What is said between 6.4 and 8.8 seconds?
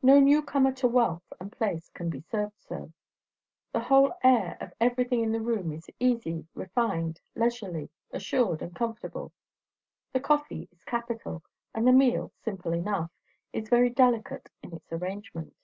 refined, leisurely, assured, and